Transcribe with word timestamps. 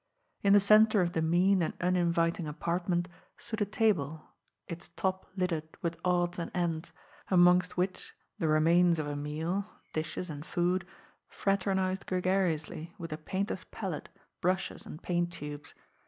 In 0.41 0.53
the 0.53 0.59
centre 0.59 1.01
of 1.01 1.13
the 1.13 1.21
mean 1.21 1.61
and 1.61 1.75
uninviting 1.79 2.47
apartment 2.47 3.07
stood 3.37 3.61
a 3.61 3.65
table, 3.65 4.31
its 4.67 4.89
top 4.89 5.29
littered 5.37 5.67
with 5.83 5.95
odds 6.03 6.39
and 6.39 6.49
ends, 6.55 6.91
amongst 7.27 7.77
which 7.77 8.15
the 8.39 8.47
remains 8.47 8.97
of 8.97 9.05
a 9.05 9.15
meal, 9.15 9.63
dishes 9.93 10.27
and 10.27 10.43
food, 10.43 10.87
fraternised 11.29 12.07
gregariously 12.07 12.95
with 12.97 13.13
a 13.13 13.17
painter's 13.19 13.65
palette, 13.65 14.09
brushes 14.41 14.87
and 14.87 15.03
paint 15.03 15.31
tubes. 15.31 15.75